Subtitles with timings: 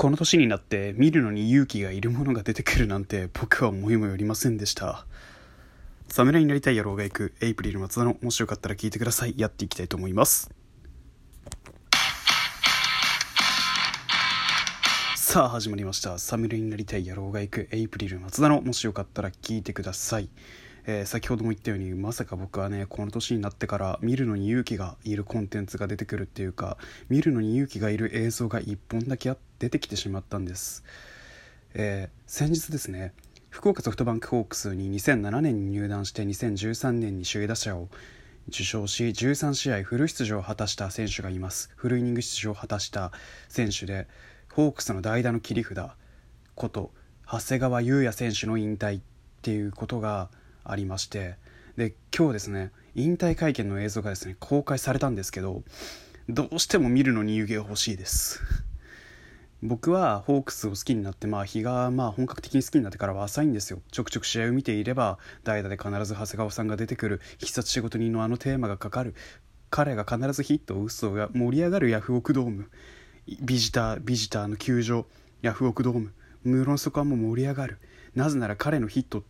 [0.00, 5.04] この年になって見るのに勇気がいるものが出てくるなんて僕は思いもよりませんでした。
[6.08, 9.34] 侍になりたい野郎が行くエイプリル松田のもしよかったら聞いてください。
[9.36, 10.50] やっていきたいと思います。
[15.16, 16.18] さあ始まりました。
[16.18, 20.30] 侍になりたい野郎が行くエイプリル松田のもしよかったら聞いてください。
[20.86, 30.84] えー、先ほども言ったようにまさか僕はねこの年になってから見るのに勇気がいるコンテンツが出てくるっていうか見るのに勇気がいる映像が1本だけ出てきてしまったんです、
[31.74, 33.12] えー、先日ですね
[33.50, 37.88] 福岡ソフトバンクホークスに2007年に入団して2013年に首位打者を
[38.48, 41.70] 受賞し13試合フル出場を果たした選手がいます。
[41.76, 43.12] フルイニング出場を果たした
[43.48, 44.08] 選手で
[44.52, 45.78] ホークスの代打の切り札
[46.54, 46.92] こと
[47.30, 49.02] 長谷川優也選手の引退っ
[49.42, 50.30] ていうことが
[50.64, 51.36] ありまして
[51.76, 55.62] で今日ですね引退会見の映像がですね公開されたんですけど
[56.28, 58.40] どうしても見るのに湯気が欲しいです。
[59.62, 63.82] 僕はホークスを好きになってまあ日がまあ本格的に好きになってからは浅いんですよ。
[63.90, 69.14] ちょくちょく試合を見ていれば代打で必ず長谷川さんが出てくる必殺仕事人のあのテーマがかかる。
[69.68, 72.70] 彼が必ずヒットを打つと盛り上がるヤフオクドーム。
[73.42, 75.06] ビジタービジターの球場
[75.42, 76.12] ヤフオクドーム。
[76.42, 77.78] 無論そこはもう盛り上がる。
[78.14, 79.24] なぜなら彼のヒット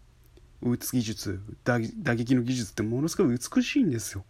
[0.63, 4.25] 打つ技術打撃の技術ってものすごい美しいんですよ。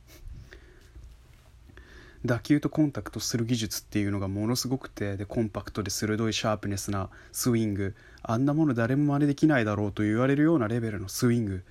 [2.24, 7.94] 打球とコンタクトする技術っていうのがものすごくてでコンパクトで鋭いシャープネスなスイング。
[8.22, 11.64] あんなもの誰も真似できないだろうと言われるようなレベルのスイング。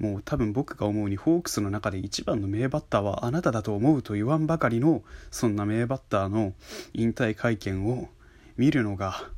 [0.00, 6.54] もう多分僕が思うにホークスの中で一番の名バッターはあなただと思うと言わんばかりのそんな名バッターの
[6.92, 8.08] 引退会見を
[8.56, 9.30] 見るのが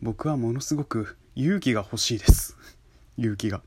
[0.00, 2.56] 僕はものすごく勇気が欲しいです。
[3.18, 3.62] 勇気が。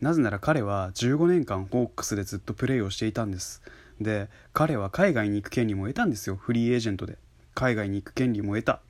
[0.00, 3.62] なぜなら彼は15年間ホークスでずっとプレーをしていたんです。
[4.00, 6.36] で彼は海外に行く権利も得たんですよ。
[6.36, 7.18] フリーエージェントで。
[7.54, 8.80] 海外に行く権利も得た。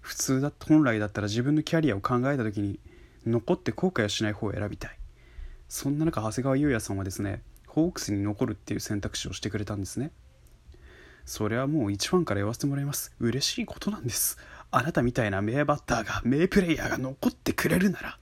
[0.00, 2.80] 普通だ本来だったら自分のキャリアを考えた時に
[3.24, 4.98] 残って後悔をしない方を選びたい。
[5.68, 10.10] そんな中長谷川優也さんはですねホークスに残るっていう選択肢をしてくれたんですね。
[11.24, 13.12] それはもう1ファンから言わせてもらいます。
[13.20, 14.38] 嬉しいことなんです。
[14.72, 18.18] あなたみたいな名バッターが名プレイヤーが残ってくれるなら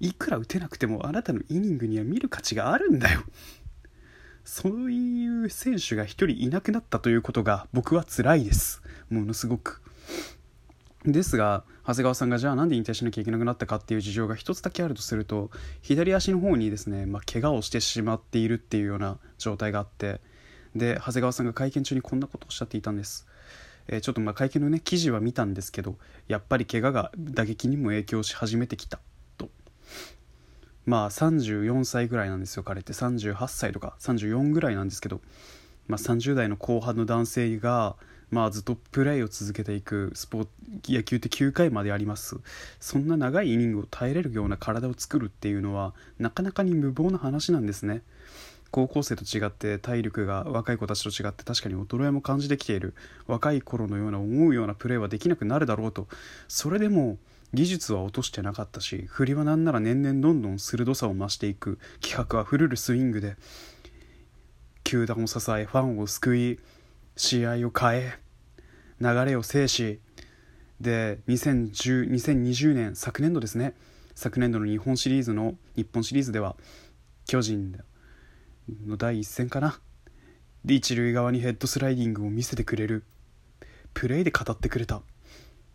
[0.00, 3.22] いくら打てなくてもあなたのイニングには見る価値があるんだよ。
[4.44, 8.82] そういう選手が1人いなくなったということが僕は辛いです。
[9.10, 9.80] ものすごく。
[11.04, 15.50] ですが長谷川さんがじゃあなんで引退しなきゃいけなくなったかっていう事情が一つだけあるとすると
[15.82, 20.20] 左足の方にですね、まあ、怪我をしてしまっているっていうような状態があって。
[20.74, 23.26] で長谷川さんが会見中にこんなことをおっしゃっていたんです、
[23.86, 29.00] えー、ちょっとまあ会見のね記事は見たんですけどやっぱり怪我が打撃にも影響し始めてきた。
[30.86, 32.92] まあ34歳ぐらいなんですよ彼って。
[32.92, 35.20] 38歳とか34ぐらいなんですけど、
[35.88, 37.96] まあ、30代の後半の男性が、
[38.30, 40.46] まあ、ずっとプレーを続けていくスポ
[40.88, 42.36] 野球って9回まであります。
[42.80, 48.02] そんな長いイニングを耐えれるような体を作るっていうのはなかなかに無謀な話なんですね。
[48.70, 52.94] 高校生と違って体力が若い子たちと違って確かに衰えも感じてきている。
[53.28, 56.08] 若い頃のような思うようなプレーはできなくなるだろうと。
[56.48, 57.18] それでも
[57.54, 61.78] 技術は落としてなかったし振りはなんなら年々どんどん鋭さを増していく。
[62.00, 63.36] 気迫あふれるスイングで
[64.82, 66.60] 球団を支えファンを救い
[67.16, 68.18] 試合を変え
[69.00, 70.00] 流れを制し
[70.80, 73.74] で2010 2020年昨年度ですね。
[74.14, 76.56] 昨年度の日本シリーズの日本シリーズでは
[77.26, 77.80] 巨人
[78.86, 79.78] の第一戦かな。
[80.64, 83.04] で一塁側にヘッドスライディングを見せてくれる。
[83.92, 85.02] プレーで語ってくれた。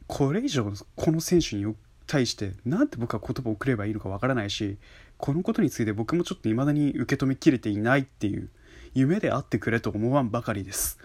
[0.09, 1.75] これ以上この選手に
[2.07, 4.79] 対して何て僕は言葉を送ればいいのかわからないし
[5.17, 8.49] このことについて僕もちょっと未だに受け止めきれていないっていう
[8.95, 10.97] 夢であってくれと思わんばかりです。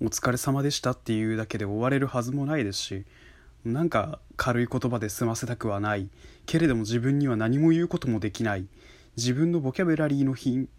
[0.00, 3.04] お疲れ様でしたっていうだけで終われるはずもないですし
[3.66, 6.08] なんか軽い言葉で済ませたくはない。
[6.46, 8.66] けれども自分には何も言うこともできない。
[9.18, 10.70] 自分のボキャブラリーの貧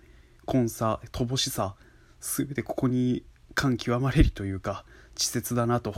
[0.47, 1.75] 困さ乏しさ
[2.19, 3.23] 全てここに
[3.53, 5.93] 感極まれりというか稚拙だなと。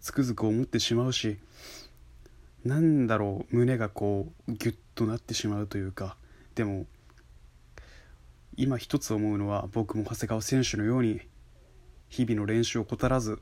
[0.00, 1.38] つくづく思ってしまうし
[2.64, 6.16] なんだろう胸がこうギュッとなってしまうというか
[6.54, 6.86] でも
[8.56, 11.20] 今一つ思うのは僕も長谷川選手のように
[12.08, 13.38] 日々の練習を怠らず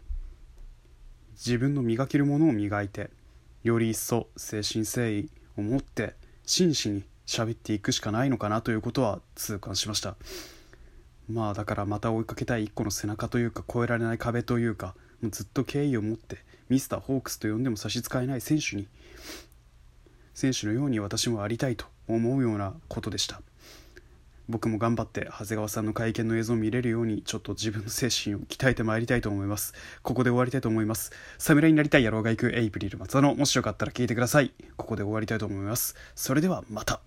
[1.33, 3.11] 自分の磨けるものを磨いて
[3.63, 6.15] より一層誠心誠意を持って
[6.45, 10.17] 真摯に喋っていくしかないのかなということは痛感しました。
[11.31, 16.39] まあだからまた追いかけたい一個の背中というか越えられない壁というかもうずっと敬意を持って
[16.69, 18.87] ミスターホークスと呼んでも差し支えない選手に
[20.35, 23.43] 選手のように私もありたいと思うようなことでした。
[24.49, 29.75] 僕も頑張って長谷川さんの会見の映像を見れるようにちょっと自分の精神を鍛えてまいりたいと思います。
[30.03, 31.13] ここで終わりたいと思います。
[31.37, 34.53] 侍になりたい野郎が行くエイプリル松田のもしよかったら聞いてください。
[34.77, 35.97] ここで終わりたいと思います。
[36.15, 37.01] それではまた。